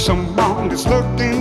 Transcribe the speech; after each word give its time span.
someone 0.00 0.70
is 0.72 0.86
looking 0.86 1.39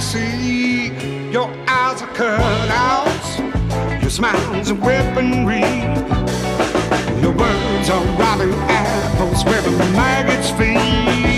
See 0.00 0.88
your 1.32 1.48
eyes 1.66 2.02
are 2.02 2.08
cutouts, 2.14 4.00
your 4.00 4.10
smile's 4.10 4.70
a 4.70 4.74
weaponry. 4.74 5.60
Your 7.22 7.32
words 7.32 7.90
are 7.90 8.04
robbing 8.18 8.52
apples 8.68 9.44
where 9.44 9.62
the 9.62 9.70
maggots 9.92 10.50
feed. 10.50 11.35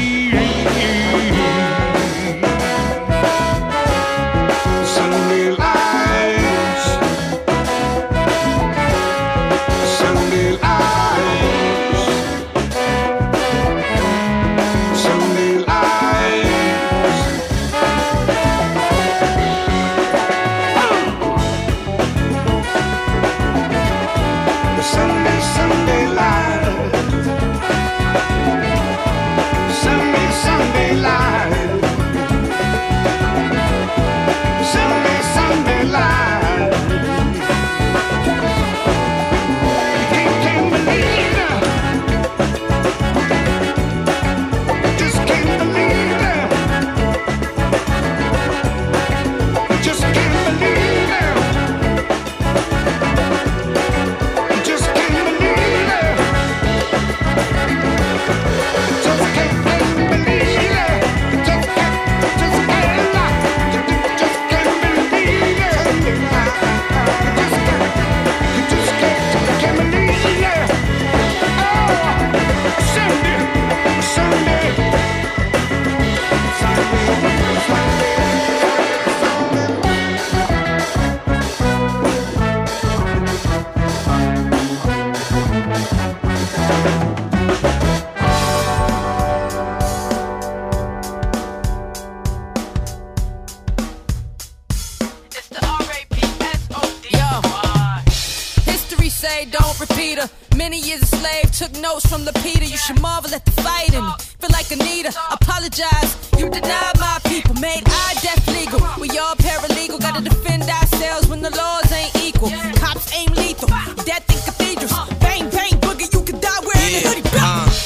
Years 100.89 101.03
a 101.03 101.07
slave, 101.07 101.53
took 101.53 101.73
notes 101.83 102.07
from 102.07 102.25
Peter. 102.43 102.65
You 102.65 102.79
should 102.79 103.01
marvel 103.03 103.35
at 103.35 103.45
the 103.45 103.53
fighting. 103.63 104.05
Feel 104.41 104.51
like 104.53 104.71
Anita, 104.73 105.13
apologize. 105.31 106.11
You 106.39 106.49
denied 106.49 106.99
my 106.99 107.19
people, 107.27 107.55
made 107.57 107.85
our 107.85 108.15
death 108.25 108.45
legal. 108.49 108.81
We 108.99 109.09
all 109.19 109.37
paralegal, 109.37 110.01
gotta 110.01 110.23
defend 110.25 110.63
ourselves 110.63 111.29
when 111.29 111.43
the 111.43 111.51
laws 111.51 111.93
ain't 111.93 112.17
equal. 112.17 112.51
Cops 112.81 113.13
aim 113.15 113.29
lethal, 113.35 113.69
death 114.05 114.38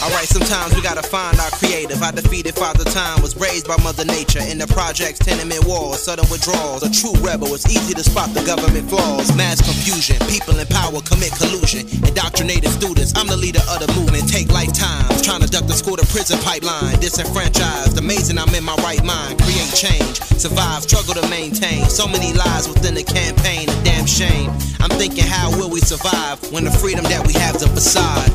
alright, 0.02 0.26
sometimes 0.26 0.74
we 0.74 0.82
gotta 0.82 1.02
find 1.02 1.38
our 1.38 1.50
creative. 1.50 2.02
I 2.02 2.10
defeated 2.10 2.54
Father 2.54 2.84
Time, 2.84 3.22
was 3.22 3.36
raised 3.36 3.68
by 3.68 3.76
Mother 3.82 4.04
Nature. 4.04 4.42
In 4.42 4.58
the 4.58 4.66
projects, 4.66 5.18
tenement 5.18 5.64
walls, 5.64 6.02
sudden 6.02 6.26
withdrawals. 6.30 6.82
A 6.82 6.90
true 6.90 7.14
rebel, 7.22 7.54
it's 7.54 7.68
easy 7.70 7.94
to 7.94 8.02
spot 8.02 8.34
the 8.34 8.42
government 8.42 8.88
flaws. 8.90 9.34
Mass 9.36 9.62
confusion, 9.62 10.18
people 10.26 10.58
in 10.58 10.66
power 10.66 11.00
commit 11.06 11.30
collusion. 11.38 11.86
Indoctrinated 12.02 12.70
students, 12.70 13.12
I'm 13.14 13.26
the 13.26 13.36
leader 13.36 13.62
of 13.70 13.78
the 13.78 13.88
movement. 13.94 14.28
Take 14.28 14.50
lifetimes, 14.50 15.22
trying 15.22 15.40
to 15.40 15.48
duck 15.48 15.66
the 15.66 15.74
school 15.74 15.96
to 15.96 16.06
prison 16.06 16.38
pipeline. 16.42 16.98
Disenfranchised, 16.98 17.98
amazing 17.98 18.38
I'm 18.38 18.52
in 18.54 18.64
my 18.64 18.74
right 18.82 19.02
mind. 19.04 19.38
Create 19.38 19.70
change, 19.74 20.18
survive, 20.34 20.82
struggle 20.82 21.14
to 21.14 21.26
maintain. 21.30 21.86
So 21.86 22.08
many 22.08 22.34
lies 22.34 22.66
within 22.66 22.94
the 22.94 23.04
campaign, 23.04 23.68
a 23.70 23.76
damn 23.84 24.06
shame. 24.06 24.50
I'm 24.80 24.90
thinking, 24.98 25.24
how 25.24 25.50
will 25.54 25.70
we 25.70 25.80
survive 25.80 26.42
when 26.50 26.64
the 26.64 26.72
freedom 26.72 27.04
that 27.06 27.22
we 27.26 27.34
have's 27.34 27.62
a 27.62 27.68
facade? 27.68 28.30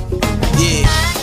Yeah. 0.61 1.16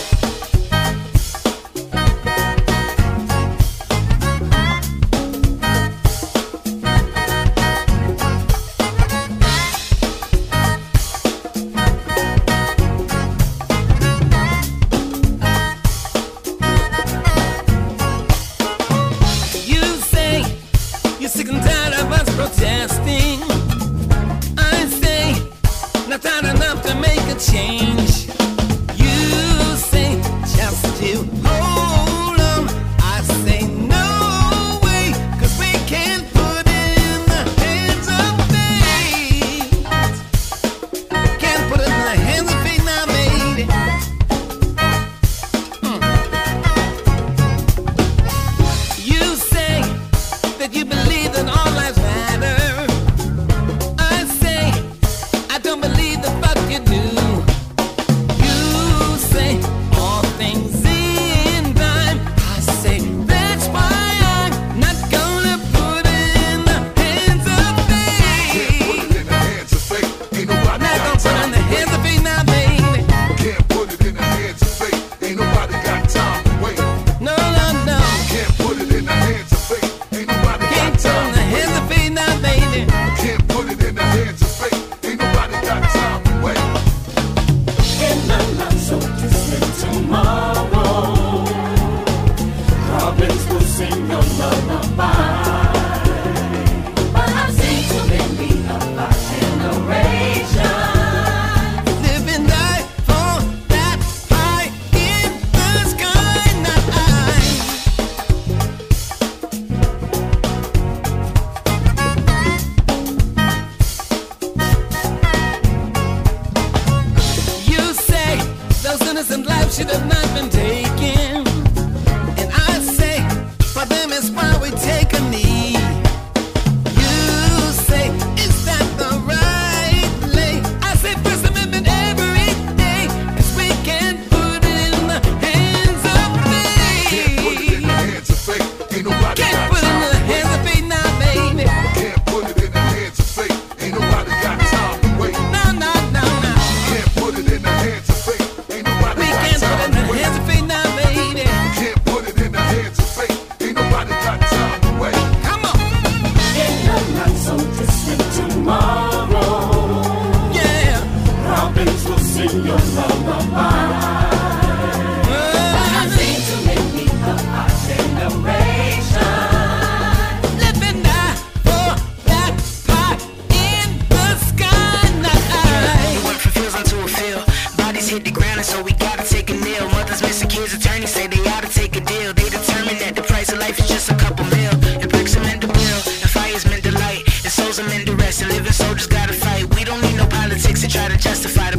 So 178.65 178.81
we 178.81 178.91
gotta 178.93 179.23
take 179.23 179.49
a 179.51 179.53
meal. 179.53 179.85
Mothers 179.89 180.21
missing 180.21 180.49
kids, 180.49 180.73
attorneys 180.73 181.11
say 181.11 181.27
they 181.27 181.41
gotta 181.43 181.69
take 181.69 181.95
a 181.95 182.01
deal. 182.01 182.33
They 182.33 182.49
determine 182.49 182.97
that 182.97 183.13
the 183.15 183.21
price 183.21 183.51
of 183.51 183.59
life 183.59 183.77
is 183.79 183.87
just 183.87 184.09
a 184.09 184.15
couple 184.15 184.43
mil. 184.45 184.73
And 185.01 185.09
bricks 185.09 185.37
are 185.37 185.43
meant 185.47 185.61
to 185.61 185.67
build, 185.67 186.01
and 186.23 186.29
fire's 186.29 186.65
meant 186.65 186.83
to 186.83 186.91
light, 186.91 187.23
and 187.45 187.51
souls 187.53 187.79
are 187.79 187.87
meant 187.87 188.07
to 188.07 188.15
rest. 188.15 188.41
And 188.41 188.51
living 188.51 188.71
soldiers 188.71 189.07
gotta 189.07 189.33
fight. 189.33 189.63
We 189.75 189.83
don't 189.83 190.01
need 190.01 190.17
no 190.17 190.25
politics 190.25 190.81
to 190.81 190.87
try 190.87 191.07
to 191.07 191.17
justify 191.17 191.74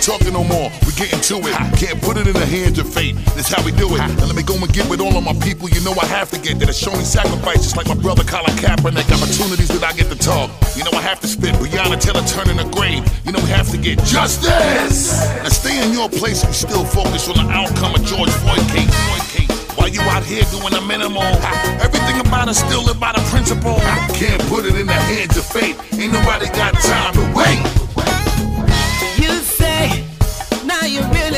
ain't 0.00 0.06
talking 0.06 0.32
no 0.32 0.44
more. 0.44 0.72
We're 0.84 0.96
getting 0.96 1.20
to 1.20 1.36
it. 1.44 1.54
Can't 1.76 2.00
put 2.00 2.16
it 2.16 2.26
in 2.26 2.32
the 2.32 2.46
hands 2.46 2.78
of 2.78 2.88
fate. 2.88 3.16
That's 3.36 3.52
how 3.52 3.62
we 3.64 3.72
do 3.72 3.92
it. 3.94 3.98
Now 4.16 4.24
let 4.24 4.36
me 4.36 4.42
go 4.42 4.56
and 4.56 4.72
get 4.72 4.88
with 4.88 5.00
all 5.00 5.16
of 5.16 5.24
my 5.24 5.34
people. 5.44 5.68
You 5.68 5.80
know 5.84 5.92
I 6.00 6.06
have 6.06 6.30
to 6.30 6.40
get 6.40 6.58
that. 6.60 6.68
It's 6.68 6.78
showing 6.78 7.04
sacrifice, 7.04 7.62
just 7.62 7.76
like 7.76 7.86
my 7.86 7.94
brother 7.94 8.24
Colin 8.24 8.56
Kaepernick. 8.56 9.08
Opportunities 9.12 9.68
that 9.68 9.84
I 9.84 9.92
get 9.92 10.08
to 10.08 10.16
talk. 10.16 10.50
You 10.76 10.84
know 10.84 10.92
I 10.96 11.02
have 11.02 11.20
to 11.20 11.28
spit. 11.28 11.54
Breonna 11.60 12.00
Taylor 12.00 12.24
turning 12.24 12.56
the 12.56 12.68
grave. 12.72 13.04
You 13.24 13.32
know 13.32 13.40
we 13.40 13.50
have 13.50 13.68
to 13.70 13.78
get 13.78 13.98
justice. 14.04 15.20
Now 15.44 15.52
stay 15.52 15.76
in 15.84 15.92
your 15.92 16.08
place 16.08 16.44
and 16.44 16.54
still 16.54 16.84
focus 16.84 17.28
on 17.28 17.36
the 17.36 17.52
outcome 17.52 17.94
of 17.94 18.02
George 18.04 18.32
Floyd 18.40 18.64
case. 18.72 18.88
Floyd. 18.88 19.20
While 19.76 19.88
you 19.88 20.00
out 20.12 20.24
here 20.24 20.44
doing 20.50 20.72
the 20.72 20.82
minimal, 20.82 21.24
everything 21.80 22.20
about 22.20 22.48
us 22.48 22.58
still 22.58 22.84
live 22.84 23.00
by 23.00 23.12
the 23.12 23.22
principle. 23.32 23.76
I 23.80 24.08
Can't 24.12 24.42
put 24.48 24.64
it 24.64 24.76
in 24.76 24.86
the 24.86 24.92
hands 24.92 25.36
of 25.36 25.46
fate. 25.46 25.76
Ain't 25.92 26.12
nobody 26.12 26.46
got 26.52 26.74
time 26.74 27.14
to 27.14 27.24
wait. 27.32 27.89
You 30.90 31.02
really 31.12 31.29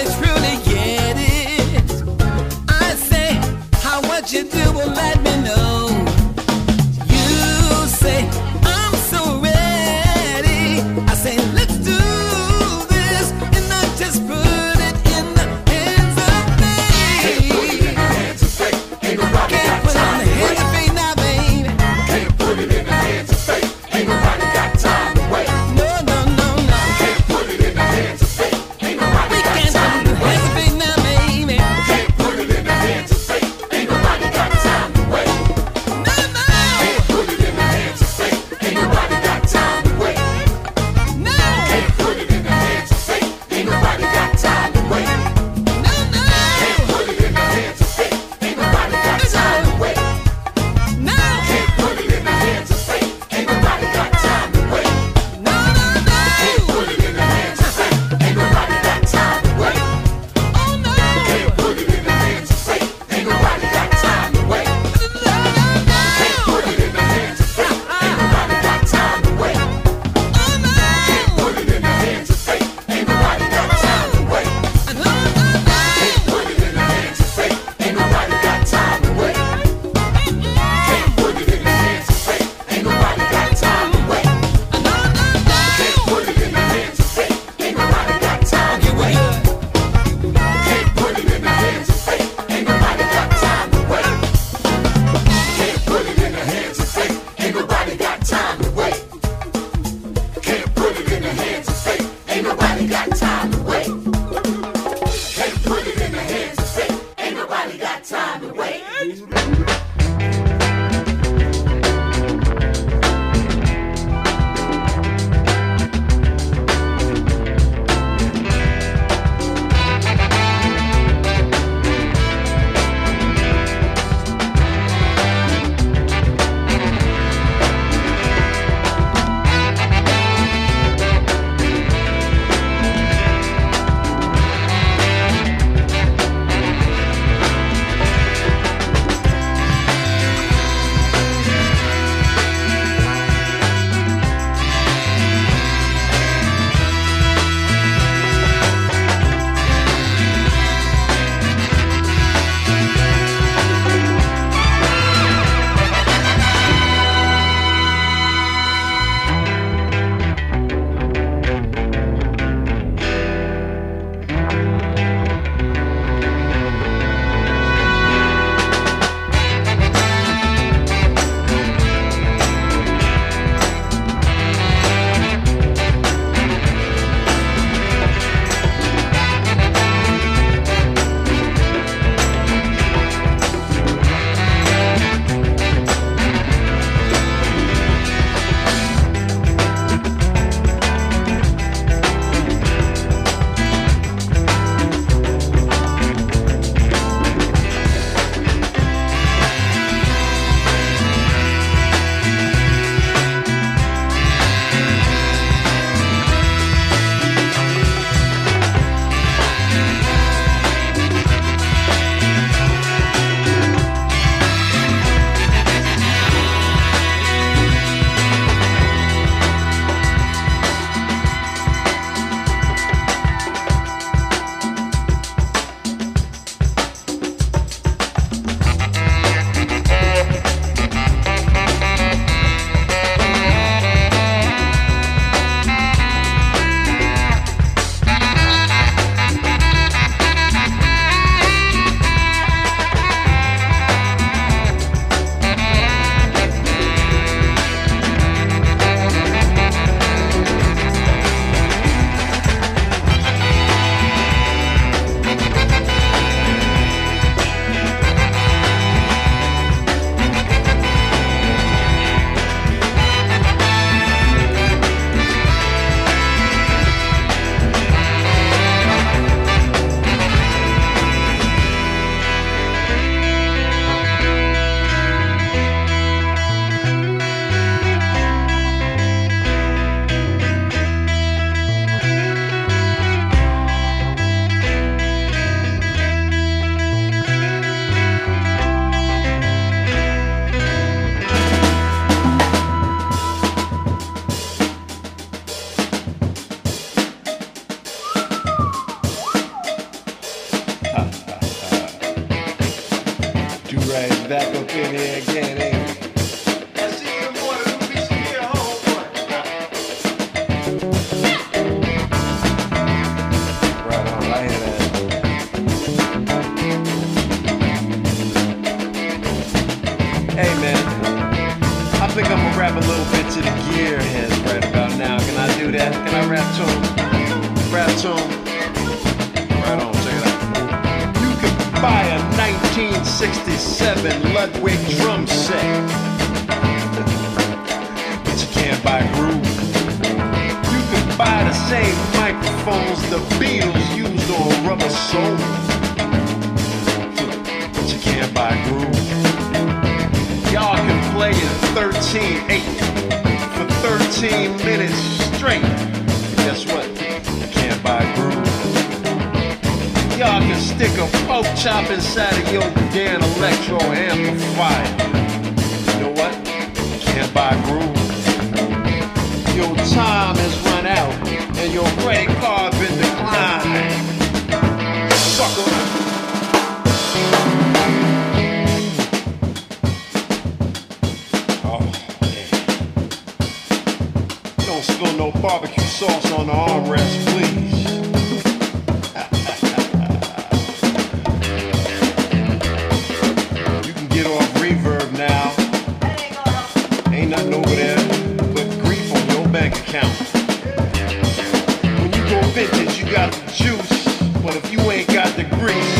bitches, 402.52 402.98
you 402.98 403.10
got 403.10 403.32
the 403.32 403.50
juice, 403.50 404.42
but 404.42 404.54
if 404.56 404.70
you 404.70 404.78
ain't 404.90 405.08
got 405.08 405.34
the 405.36 405.44
grease, 405.44 405.96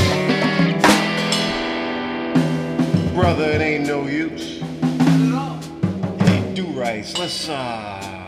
brother, 3.14 3.44
it 3.44 3.62
ain't 3.62 3.86
no 3.86 4.06
use. 4.06 4.60
Hey, 6.20 6.52
do 6.54 6.66
rights. 6.78 7.16
Let's 7.16 7.48
uh. 7.48 8.21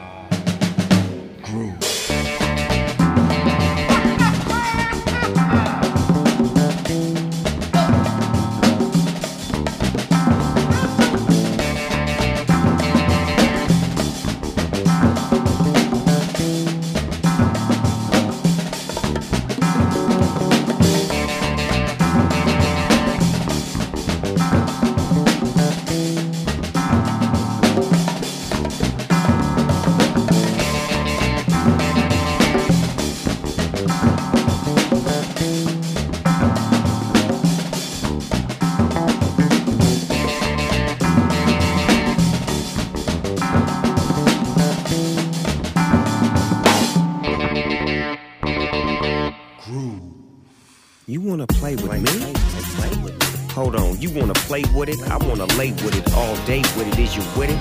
play 54.54 54.72
with 54.72 54.88
it. 54.88 55.00
I 55.10 55.16
wanna 55.26 55.46
lay 55.58 55.72
with 55.82 55.96
it 55.98 56.14
all 56.14 56.36
day 56.46 56.62
with 56.76 56.86
it. 56.86 56.98
Is 56.98 57.16
you 57.16 57.22
with 57.36 57.50
it? 57.50 57.58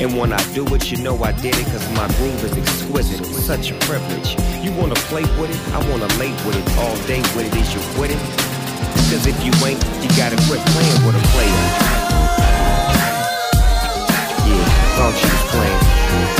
And 0.00 0.16
when 0.16 0.32
I 0.32 0.42
do 0.54 0.64
it, 0.74 0.90
you 0.90 0.96
know 0.96 1.22
I 1.22 1.32
did 1.32 1.54
it, 1.54 1.66
cause 1.66 1.86
my 1.92 2.08
groove 2.16 2.42
is 2.42 2.56
exquisite. 2.56 3.22
Such 3.26 3.70
a 3.70 3.74
privilege. 3.84 4.30
You 4.64 4.72
wanna 4.80 4.94
play 5.10 5.24
with 5.38 5.50
it? 5.50 5.60
I 5.74 5.78
wanna 5.90 6.08
lay 6.16 6.32
with 6.46 6.56
it 6.56 6.66
all 6.78 6.96
day 7.06 7.20
with 7.36 7.44
it. 7.48 7.54
Is 7.60 7.74
you 7.74 7.82
with 8.00 8.12
it? 8.16 8.22
Cause 9.10 9.26
if 9.26 9.36
you 9.44 9.52
ain't, 9.66 9.82
you 10.02 10.08
gotta 10.16 10.36
quit 10.48 10.60
playing 10.72 11.00
with 11.04 11.20
a 11.20 11.24
player. 11.32 11.60
Yeah, 14.48 14.64
thought 14.96 15.16
you 15.22 15.28
was 15.28 15.50
playing. 15.52 16.39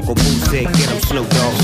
Uncle 0.00 0.14
Boo 0.14 0.22
said, 0.48 0.64
get 0.64 0.88
him 0.88 1.00
Snoop 1.02 1.28
Dogg, 1.28 1.59